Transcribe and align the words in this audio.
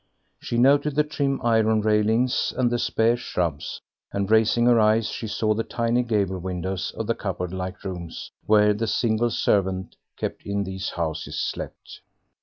She 0.39 0.57
noted 0.57 0.95
the 0.95 1.03
trim 1.03 1.39
iron 1.43 1.81
railings 1.81 2.51
and 2.57 2.71
the 2.71 2.79
spare 2.79 3.15
shrubs, 3.15 3.81
and 4.11 4.31
raising 4.31 4.65
her 4.65 4.79
eyes 4.79 5.09
she 5.09 5.27
saw 5.27 5.53
the 5.53 5.63
tiny 5.63 6.01
gable 6.01 6.39
windows 6.39 6.91
of 6.97 7.05
the 7.05 7.13
cupboard 7.13 7.53
like 7.53 7.83
rooms 7.83 8.31
where 8.47 8.73
the 8.73 8.87
single 8.87 9.29
servant 9.29 9.95
kept 10.17 10.41
in 10.43 10.63
these 10.63 10.89
houses 10.89 11.39
slept. 11.39 12.01